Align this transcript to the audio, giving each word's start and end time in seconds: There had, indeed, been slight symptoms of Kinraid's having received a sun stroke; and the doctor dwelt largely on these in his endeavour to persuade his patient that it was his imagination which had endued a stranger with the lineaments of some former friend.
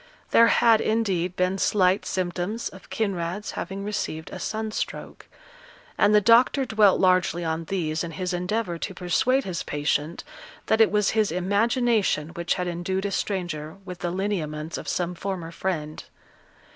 There 0.31 0.47
had, 0.47 0.81
indeed, 0.81 1.35
been 1.35 1.59
slight 1.59 2.07
symptoms 2.07 2.69
of 2.69 2.89
Kinraid's 2.89 3.51
having 3.51 3.83
received 3.83 4.31
a 4.31 4.39
sun 4.39 4.71
stroke; 4.71 5.27
and 5.95 6.15
the 6.15 6.19
doctor 6.19 6.65
dwelt 6.65 6.99
largely 6.99 7.45
on 7.45 7.65
these 7.65 8.03
in 8.03 8.13
his 8.13 8.33
endeavour 8.33 8.79
to 8.79 8.95
persuade 8.95 9.43
his 9.43 9.61
patient 9.61 10.23
that 10.65 10.81
it 10.81 10.89
was 10.89 11.11
his 11.11 11.31
imagination 11.31 12.29
which 12.29 12.55
had 12.55 12.67
endued 12.67 13.05
a 13.05 13.11
stranger 13.11 13.75
with 13.85 13.99
the 13.99 14.09
lineaments 14.09 14.75
of 14.75 14.87
some 14.87 15.13
former 15.13 15.51
friend. 15.51 16.05